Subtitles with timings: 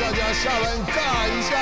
[0.00, 1.56] 大家下班尬一下。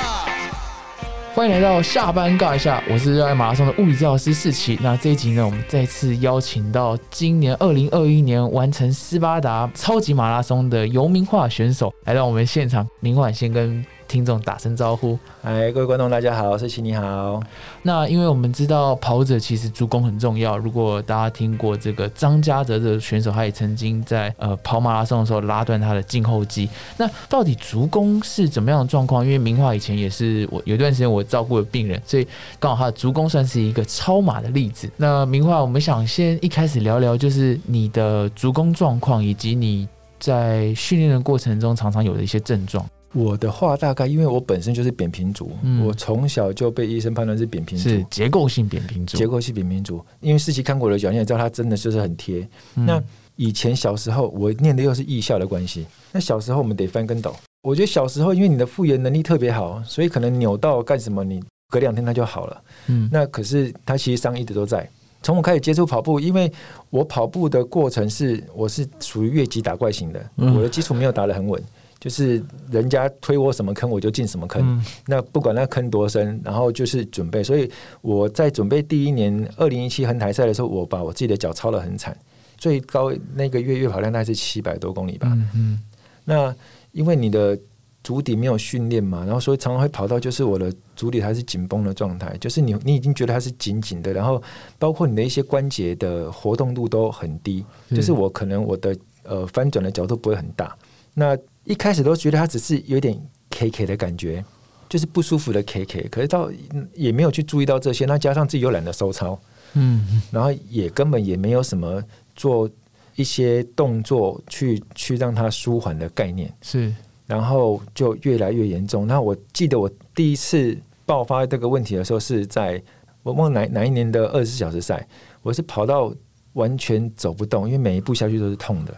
[1.33, 4.79] 欢迎来到下班尬一下，我是热爱马拉松的物理治疗师世奇。
[4.81, 12.87] 那这一集呢，我们再次邀请到今年二零二一年完成斯巴达超级马拉松的游明化选手来到我们现场。
[13.01, 15.17] 明焕先跟听众打声招呼。
[15.41, 17.41] 哎，各位观众，大家好，世奇你好。
[17.81, 20.57] 那因为我们知道跑者其实足弓很重要。
[20.57, 26.67] 如果大家听过这个张家泽的选手，他也曾经在呃跑马拉松的时候拉断他的胫后肌。
[26.97, 29.23] 那到底足弓是怎么样的状况？
[29.23, 32.27] 因为明化以前也是我有一段时间我照顾的病人，所以
[32.59, 34.91] 刚好他的足弓算是一个超马的例子。
[34.97, 39.87] 那明化，我们想先一开始聊聊，就是你的足弓状况，以及你
[40.19, 42.85] 在训练的过程中常常有的一些症状。
[43.13, 50.03] 我的话大概，因为我本身就是扁平足，嗯我从小就被医生判断是扁平足，是结构性扁平足，结构性扁平足。
[50.21, 52.47] 因为世奇看过我的脚，你也知道它真的就是很贴。
[52.75, 53.03] 嗯那
[53.35, 57.35] 以前小时候我念的又是艺校的关系，那小时候我们得翻跟斗。
[57.63, 62.61] 我觉得小时候因为你的复原能力特别好，所以可能扭到干什么，你隔两天它就好了。
[62.87, 64.87] 嗯那可是它其实伤一直都在。
[65.23, 66.51] 从我开始接触跑步，因为
[66.89, 71.61] 我跑步的过程是我是属于越级打怪型的，嗯我的基础没有打得很稳，
[72.01, 74.61] 就是人家推我什么坑我就进什么坑。
[74.65, 77.43] 嗯那不管那坑多深，然后就是准备。
[77.43, 77.71] 所以
[78.01, 82.17] 我在准备第一年二零一七横台赛的时候，我把我自己的脚操得很惨，
[82.57, 85.27] 最高那个月月跑量大概是七百多公里吧。
[85.31, 85.79] 嗯嗯
[86.25, 86.53] 那
[86.91, 87.57] 因为你的
[88.03, 94.41] 足底没有训练嘛，然后所以常常会跑到就是我的足底还是紧绷的状态，就是你你已经觉得它是紧紧的，然后
[94.79, 100.75] 包括你的一些关节的活动度都很低，是就是我可能我的呃翻转的角度不会很大。
[101.13, 104.43] 那一开始都觉得他只是有点 K K 的感觉，
[104.89, 109.39] 就是不舒服的 K K，可是到嗯也没有去注意到这些，那加上自己又懒得收操，
[109.73, 112.03] 嗯然后也根本也没有什么
[112.35, 112.69] 做
[113.15, 116.51] 一些动作去去让它舒缓的概念。
[116.61, 116.93] 是
[117.27, 119.07] 然后就越来越严重。
[119.07, 122.81] 那我记得我第一次爆发这个问题的时候，是在
[123.23, 125.07] 我忘了哪哪一年的二十四小时赛，
[125.41, 126.13] 我是跑到
[126.53, 128.93] 完全走不动，因为每一步下去都是痛的。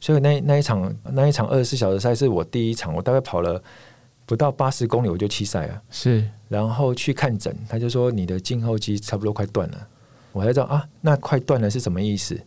[0.00, 3.62] 所以那那一场那一场二十四小时赛是我第一场，我大概跑了
[4.24, 5.82] 不到八十公里我就弃赛了。
[5.90, 9.88] 是然后去看诊，他就说你的胫后肌差不多快断了。
[10.32, 12.38] 我才知道啊，那快断了是什么意思？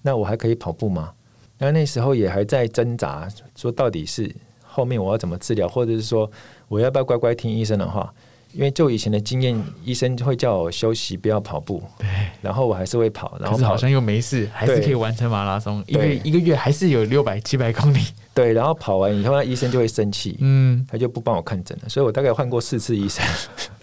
[0.00, 1.12] 那我还可以跑步吗？
[1.58, 6.30] 那那时候也还在挣扎，说到底是后面我要怎么治疗，或者是说
[6.68, 8.12] 我要不要乖乖听医生的话？
[8.52, 11.82] 因为就以前的经验，医生会叫我休息，不要跑步。
[11.98, 12.08] 对。
[12.40, 15.82] 然后我还是会跑，然后好像又没事，还是可以完成马拉松。
[15.86, 18.00] 因为一个月还是有六百七百公里。
[18.34, 23.24] 对，然后跑完以后，那医生就会生气，嗯他就不帮我看诊了，所以我大概换过四次医生。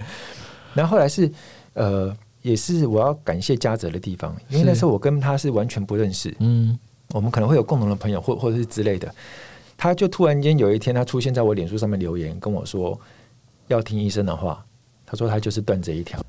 [0.74, 1.32] 然后后来是
[1.74, 6.78] 呃，也是我要感谢嘉泽的地方，因为那时候我跟他是完全不认识，嗯
[7.12, 9.14] 我们可能会有共同的朋友或或者是之类的。
[9.78, 13.00] 他就突然间有一天，他出现在我脸书上面留言跟我说
[13.70, 14.64] 要听医生的话，
[15.06, 16.24] 他说他就是断这一条。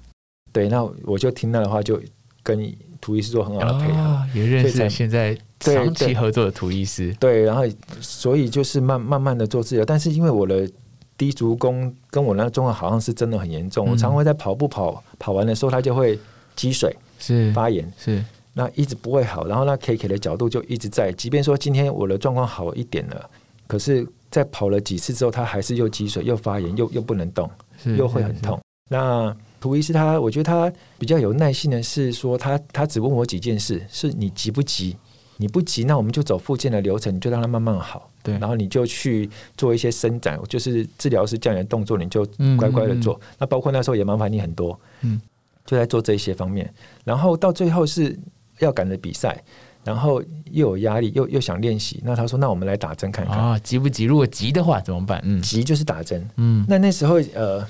[0.52, 2.00] 对，那我就听他的话，就
[2.42, 3.98] 跟涂医师做很好的配合。
[3.98, 7.14] 啊，也认识现在对长期合作的涂医师。
[7.20, 7.62] 对，然后
[8.00, 10.70] 所以就是慢慢慢的做治疗，但是因为我的
[11.16, 16.18] 低足弓跟我那个状况好像是真的很严重，我嗯常常会在跑步跑跑完的时候，它就会
[16.56, 18.24] 积水是发炎，是
[18.54, 23.30] 那一直不会好，然后那 K K 的角度就一直在，即便说今天我的状况好一点了，
[23.68, 27.50] 可是，在跑了几次之后，他还是又积水又发炎，又又不能动，
[27.96, 28.58] 又会很痛。
[28.88, 34.96] 那图医师他，我觉得他比较有耐心的是说他他只问我几件事，是你急不急？
[35.36, 38.10] 你不急，那我们就走复健的流程，你就让它慢慢好。
[38.22, 39.26] 对然后你就去
[39.56, 43.18] 做一些伸展，就是治疗师叫你的动作，你就嗯乖乖的做。
[43.38, 45.18] 那包括那时候也麻烦你很多，嗯，
[45.64, 46.70] 就在做这些方面。
[47.04, 48.14] 然后到最后是
[48.58, 49.42] 要赶着比赛，
[49.84, 52.00] 然后又有压力，又又想练习。
[52.04, 53.36] 那他说，那我们来打针看看。
[53.38, 54.04] 啊，急不急？
[54.04, 55.20] 如果急的话怎么办？
[55.24, 56.28] 嗯急就是打针。
[56.36, 57.60] 嗯那那时候呃，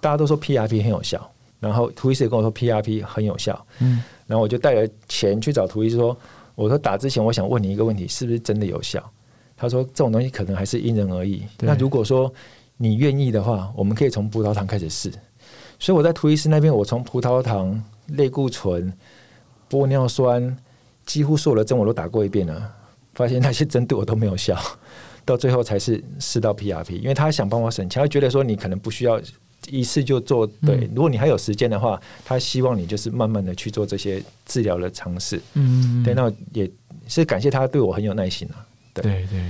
[0.00, 1.30] 大家都说 PRP 很有效，
[1.60, 6.16] 然后涂医师也跟我说 PRP 很有效，嗯然后我就带了钱去找涂医师说，
[6.54, 9.02] 我说打之前我想问你一个问题，是不是真的有效？
[9.56, 11.42] 他说这种东西可能还是因人而异。
[11.60, 12.30] 那如果说
[12.76, 15.10] 你愿意的话，我们可以从葡萄糖开始试。
[15.78, 18.92] 所以我在涂医师那边，我从葡萄糖、类固醇、
[19.70, 20.54] 玻尿酸，
[21.06, 22.70] 几乎所有的针我都打过一遍了，
[23.14, 24.60] 发现那些针对我都没有效，
[25.24, 29.18] 到最后才是试到 PRP，因为他想帮我省钱，他觉得说你可能不需要
[29.68, 35.40] 一次就做对，嗯如果你还有时间的话，他希望你就是慢慢的去做这些治疗的尝试。
[35.54, 36.70] 嗯，对，那也
[37.08, 38.66] 是感谢他对我很有耐心啊。
[38.92, 39.40] 对对对。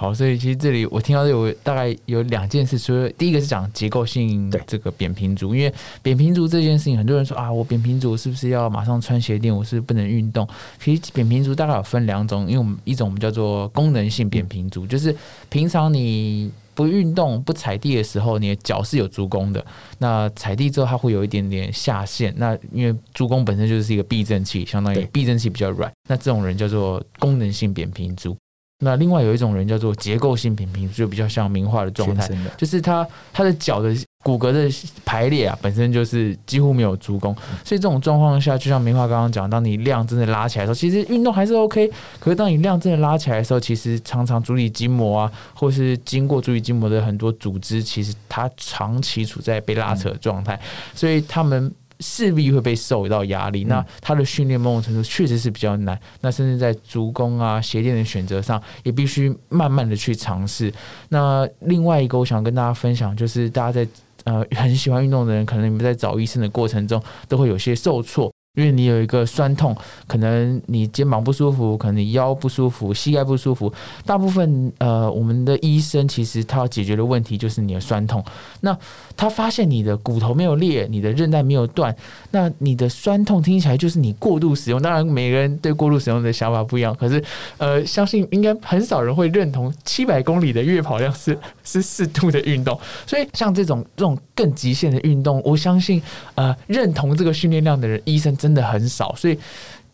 [0.00, 9.52] 好，所以其实这里我听到有大概有两件事，所以第一个是讲结构性这个扁平足，因为扁平足这件事情，很多人说啊，我扁平足是不是要马上穿鞋垫？
[9.52, 10.46] 我是不是不能运动？
[10.80, 15.12] 其实扁平足大概有分两种，因为我们一种我们叫做功能性扁平足，就是
[15.48, 19.66] 平常你不运动不踩地的时候，你的脚是有足弓的。
[19.98, 22.32] 那踩地之后，它会有一点点下陷。
[22.36, 25.92] 那因为足弓本身就是一个避震器，相当于避震器比较软。
[26.08, 28.36] 那这种人叫做功能性扁平足。
[28.80, 33.92] 那另外有一种人叫做结构性扁平足，就比较像名画的状态，就是他他的脚的
[34.22, 34.70] 骨骼的
[35.04, 37.34] 排列啊，本身就是几乎没有足弓，
[37.64, 41.90] 所以这种状况下，就像名画刚刚讲，当你量真的拉起来的时候，其实运动还是 OK，
[42.20, 50.58] 可是当你量真的拉起来的时候，其实常常足底筋膜啊，或是经过足底筋膜的很多组织，其实它长期处在被拉扯的状态，
[50.94, 51.72] 所以他们。
[52.00, 60.72] 势必会被受到压力，那他的训练某种程度确实是比较难，那甚至在足弓啊、鞋垫的选择上，也必须慢慢的去尝试。
[61.08, 63.88] 那另外一个，我想跟大家分享，就是大家在
[64.24, 68.32] 呃很喜欢运动的人，可能你们在找医生的过程中，都会有些受挫。
[68.58, 69.74] 因为你有一个酸痛，
[70.08, 73.72] 可能你肩膀不舒服，可能你腰不舒服，膝盖不舒服。
[74.04, 78.22] 大部分呃，我们的医生其实他要解决的问题就是你的酸痛。
[78.62, 78.76] 那
[79.16, 81.94] 他发现你的骨头没有裂，你的韧带没有断，
[82.32, 84.82] 那你的酸痛听起来就是你过度使用。
[84.82, 87.22] 当然，每个人对过度使用的想法不一样，可是
[87.58, 91.38] 呃，相信应该很少人会认同七百公里的月跑量是
[91.68, 92.78] 是适度的运动。
[93.06, 96.02] 所以像这种这种更极限的运动，我相信
[96.34, 99.14] 呃，认同这个训练量的人，医生真的很少。
[99.14, 99.38] 所以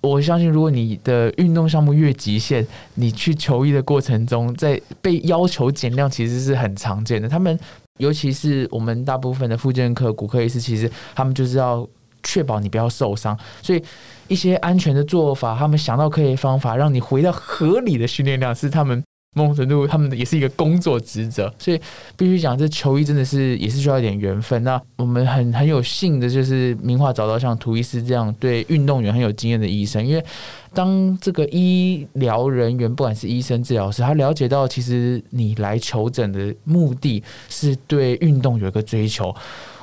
[0.01, 7.29] 我相信，如果你的运动项目越极限，你去求医的过程中，在被要求减量，其实是很常见的。
[7.29, 7.59] 他们
[7.99, 11.89] 尤其是我们大部分的复健科、骨科医师，其实他们就是要
[12.23, 13.83] 确保你不要受伤，所以
[14.29, 19.03] 一些安全的做法，他们想到可以方法，让你回到合理的训练量，是他们。
[19.35, 21.81] 某种程度，他们也是一个工作职责，所以
[22.17, 24.63] 必须讲，这球衣真的是也是需要一点缘分。
[24.65, 30.25] 那我们很很有幸的，就是名画找到像图伊斯这样对运动员很有经验的医生，因为
[30.75, 39.35] 当这个医疗人员，不管是医生、治疗师，他了解到其实你来求诊的目的是对运动有一个追求。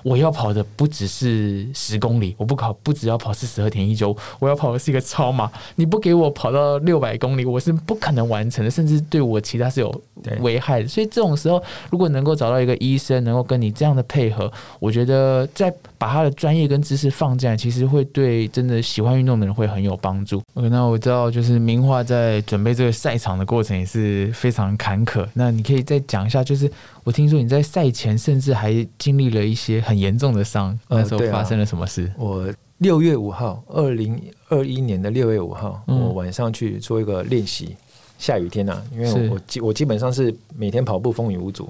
[0.03, 5.47] 我要跑的不只是十公里，我不跑，不只要跑四十二点一九，我要跑的是一个超马。
[5.75, 10.01] 你不给我跑到六百公里，我是不可能完成的，甚至对我其他是有
[10.39, 10.88] 危害的。
[10.88, 11.61] 所以这种时候，
[11.91, 20.41] 如果能够找到一个医生，能够跟你这样的配合，我觉得在把他的专业跟知识放进来，其实会对真的喜欢运动的人会很有帮助。
[20.55, 25.27] 那我知道，就是明画在准备这个赛场的过程也是非常坎坷。
[25.33, 26.71] 那你可以再讲一下，就是
[27.03, 32.11] 我听说你在赛前甚至还经历了一些很严重的伤，那时候发生了什么事？
[32.17, 32.47] 我
[32.77, 34.19] 六月五号，二零
[34.49, 37.75] 二一年的六月五号，嗯我晚上去做一个练习，
[38.17, 41.69] 下雨天呐、因为我基我基本上是每天跑步风雨无阻，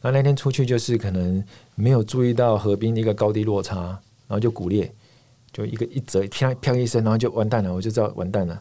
[0.00, 1.42] 然后那天出去就是可能
[1.74, 3.76] 没有注意到河滨的一个高低落差，
[4.26, 4.90] 然后就骨裂，
[5.52, 8.60] 就一个一折啪啪一声，然后就完蛋了，我就知道完蛋了。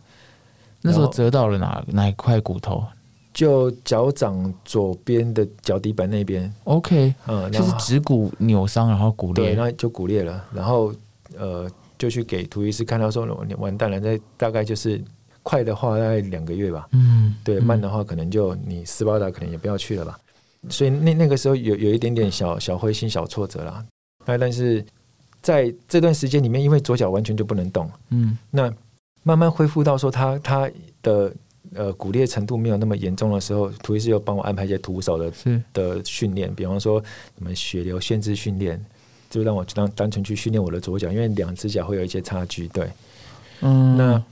[0.81, 2.83] 那时候折到了哪哪一块骨头
[3.33, 10.93] 就脚掌左边的脚底板那边，？OK，嗯，然就是后指骨扭伤，然后骨裂对，那就骨裂了，然后
[11.37, 15.01] 呃就去给图医师看到说你完蛋了，这大概就是
[15.43, 20.19] 快的话大概两个月吧，嗯，对，嗯慢的话可能就你斯巴达可能也不要去了吧。
[20.69, 23.85] 所以那那个时候有有一点点小小灰心、小挫折啦。
[24.25, 24.83] 那但是
[25.41, 28.37] 在这段时间里面，因为左脚完全就不能动，嗯。
[28.51, 28.71] 那
[29.23, 30.69] 慢慢恢复到说他他
[31.01, 31.33] 的
[31.75, 35.31] 呃骨裂程度没有那么严重的时候，涂医师又帮我安排一些徒手的
[35.73, 37.01] 的训练，比方说
[37.37, 38.83] 什么血流限制训练，
[39.29, 42.67] 就让我当单纯去训练我的左脚，因为两只脚会有一些差距。
[42.69, 42.89] 对，
[43.61, 44.23] 嗯，那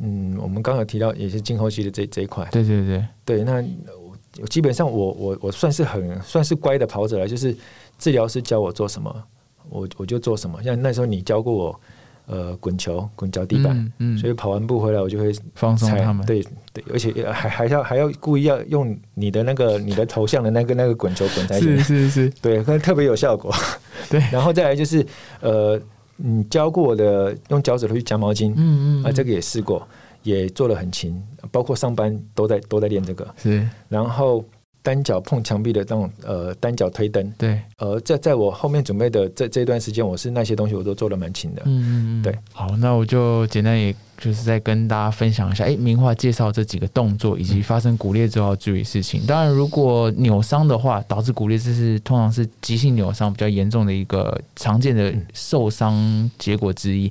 [0.00, 3.62] 嗯，我们刚刚提到也是静后期的这这一块，对对对，对，那
[4.48, 7.54] 基本上我我我算是很算是乖的跑者了，就是
[7.98, 9.24] 治疗师教我做什么，
[9.68, 10.62] 我我就做什么。
[10.62, 11.80] 像那时候你教过我，
[12.26, 16.24] 呃，滚球、滚脚地板，嗯，嗯所以跑完步回来我就会放松他们。
[16.26, 23.52] 对对，而且还还要还要故意要用你的那个你的头像的那个那个滚球滚在一起是，是是， 对，可能特别有效果。
[24.08, 25.04] 对 然后再来就是
[25.40, 25.80] 呃，
[26.16, 29.86] 你教过我的用脚趾头去夹毛巾，嗯嗯啊，这个也试过，
[30.22, 33.26] 也做的很勤，包括上班都在都在练这个。
[33.36, 34.44] 是然后
[34.82, 41.62] 单脚碰墙壁的那种呃单脚推灯，对，呃，在在我后面准备的这这段时间，我是那些东西我都做的蛮勤的。
[41.66, 42.34] 嗯嗯嗯，对。
[42.52, 49.24] 好，那我就简单也就是再跟大家分享一下，哎，名画介绍这几个动作以及发生骨裂之后要注意事情。
[49.26, 57.10] 当然，如果扭伤的话，导致骨裂，这是通常是急性扭伤比较严重的一个常见的受伤结果之一。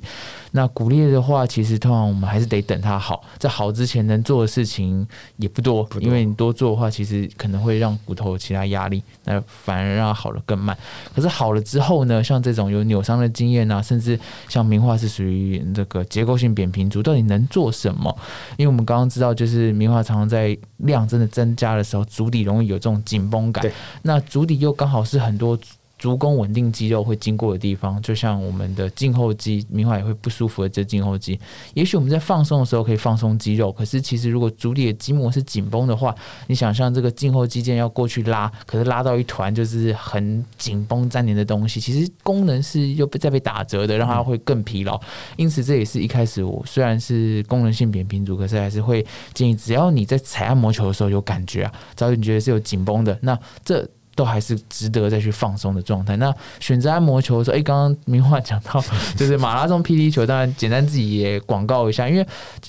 [0.52, 10.76] 那骨裂的话，其实通常我们还是得等它好，在好之前能做的事情也不多，不多因为你多做的话，其实可能会让骨头有其他压力，那反而让它好的更慢。
[11.14, 18.14] 可是好了之后呢，像这种有扭伤的经验啊，甚至像名画是属于这个结构性扁平足，足到底能做什么？
[18.56, 23.64] 因为我们刚刚知道，就是棉花常常在量真的增加的时候，足底容易有这种紧绷感。
[24.02, 25.58] 那足底又刚好是很多。
[26.00, 31.38] 足弓稳定肌肉会经过的地方，就像我们的胫后肌，明华也会不舒服的这胫后肌。
[31.74, 36.14] 也许我们在放松的时候可以放松肌肉，可是其实如果足底的筋膜是紧绷的话，
[36.46, 44.98] 你想象这个胫后肌腱要过去拉，可是拉到一团就是很紧绷粘连的东西，其实功能是又在被打折的，让它会更疲劳。
[45.36, 49.04] 因此这也是一开始我虽然是功能性扁平足，可是还是会
[49.34, 53.86] 建议，只要你在踩按摩球的时候有感觉啊，只要你觉得是有紧绷的，那这。
[54.14, 56.16] 都还是值得再去放松的状态。
[56.16, 58.82] 那选择按摩球的时候，哎，刚刚明话讲到，
[59.16, 62.26] 就是马拉松 PD 球，当然简单自己也广告一下，因为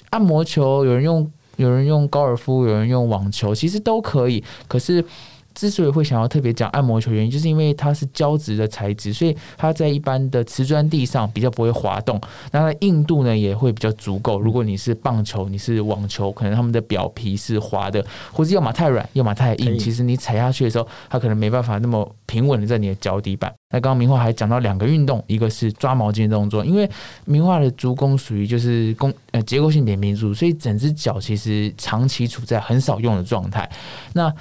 [0.10, 4.44] 按摩球有人用，有人用高尔夫，有人用网球，其实都可以。
[4.68, 5.04] 可是。
[5.54, 12.20] 之所以会想要特别讲按摩球，原因就是因为它是胶质的材质，所以它在一般的瓷砖地上比较不会滑动。
[12.52, 14.40] 那它硬度呢也会比较足够。
[14.40, 19.78] 如果你是棒球，你是网球，可能他们的表皮是滑的，或者要么太软，要么太硬。
[19.78, 23.52] 其实你踩下去的时候，它可能没办法那么平稳的在你的脚底板。
[23.74, 26.90] 那刚刚明画还讲到两个运动，一个是抓毛巾的动作，因为
[27.26, 33.70] 明画的足弓属于就是弓呃结构性扁平足，所以整只脚其实长期处在很少用的状态。
[34.14, 34.34] 那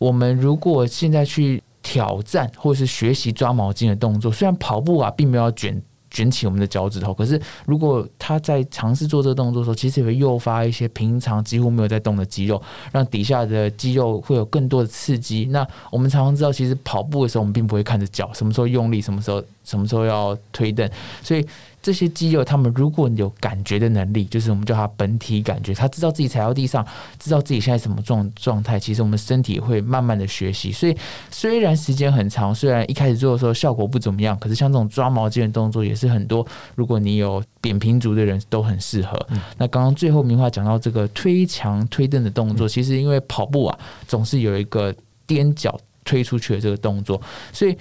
[0.00, 5.78] 我们如果现在去挑战或是学习抓毛巾的动作，虽然跑步啊并没有卷
[6.10, 15.44] 卷起我们的脚趾头，可是如果他在尝试做这个动作的时候，其实也会诱发一些平常几乎没有在动的肌肉，让底下的肌肉会有更多的刺激。
[15.50, 20.88] 那我们常常知道，其实跑步的时候，我们并不会看着脚什么时候用力，什么时候什么时候要推蹬，
[21.22, 21.46] 所以。
[21.82, 26.86] 这些肌肉，他们如果有感觉的能力，就是我们叫它本体感觉，他知道自己踩到地上，
[27.18, 28.78] 知道自己现在什么状状态。
[28.78, 30.70] 其实我们身体会慢慢的学习。
[30.70, 30.96] 所以
[31.30, 36.46] 虽然时间很长，虽然一开始做的时候效果不怎么样，可是像这种抓毛巾的动作也是很多。
[36.74, 39.18] 如果你有扁平足的人都很适合。
[39.56, 44.94] 那刚刚最后明话讲到这个推墙推凳的动作，其实因为跑步啊，总是有一个
[45.26, 47.20] 踮脚推出去的这个动作，
[47.52, 47.74] 所以。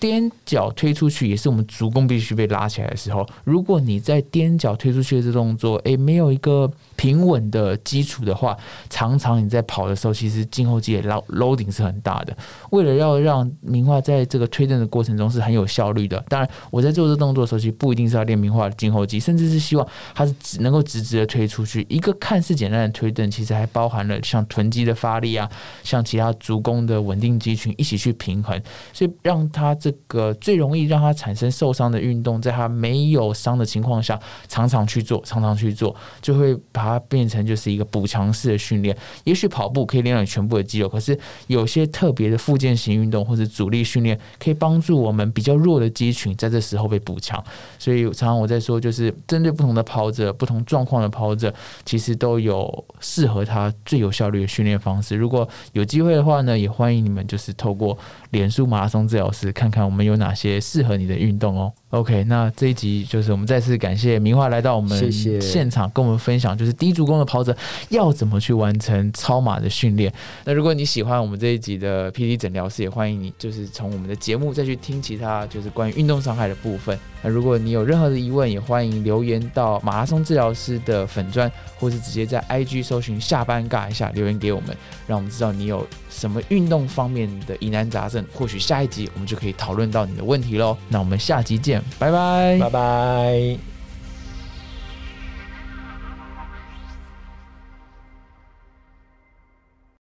[0.00, 3.26] 踮脚推出去也是我们足弓必须被拉起来的时候。
[3.44, 8.56] 如果你在踮脚推出去的这动作，诶，没有一个平稳的基础的话，
[8.90, 12.36] 常常你在跑的时候，其实胫后肌也 loading 是很大的。
[12.70, 21.86] 为了要让名画在这个推蹬的过程中是很有效率的，当然我在做这动作的时候，其实不一定是要练名画的胫后肌，甚至是希望它是只能够直直的推出去。
[21.88, 25.48] 一个看似简单的推蹬，其实还包含了像臀肌的发力啊，
[25.84, 28.60] 像其他足弓的稳定肌群一起去平衡，
[28.92, 29.76] 所以让它。
[29.78, 38.96] 这个最容易让它产生受伤的运动，在它没有伤的情况下，常常去做，常常去做，就会把它变成就是一个补强式的训练。
[39.24, 41.16] 也许跑步可以练到你全部的肌肉，可是
[41.46, 47.42] 有些特别的附件型运动或者阻力训练，可以帮助我们比较弱的肌群在这时候被补强。
[47.78, 55.14] 所以常常我在说，就是针对不同的跑者、不同状况的跑者，其实都有适合他最有效率的训练方式。
[55.14, 57.96] 如果有机会的话呢，也欢迎你们就是透过
[58.30, 59.70] 脸书马拉松治疗师看。
[59.76, 61.70] 看我们有哪些适合你的运动哦。
[61.90, 67.56] OK，那这一集就是我们再次感谢明华来到我们现场，跟我们分享就是低足弓的跑者
[67.90, 70.12] 要怎么去完成超马的训练。
[70.44, 76.98] 那如果你喜欢我们这一集的 PD 诊疗师，也欢迎你就是从我们的节目再去听其他就是关于运动伤害的部分。
[77.22, 84.76] 那如果你有任何的疑问，也欢迎留言到马拉松治疗师的粉砖，或是直接在 IG 搜寻下班尬一下留言给我们，
[85.06, 90.76] 让我们知道你有什么运动方面的疑难杂症，或许下一集我们就可以讨论到你的问题喽。
[90.88, 91.56] 那我们下集
[91.98, 93.75] 拜拜，拜拜。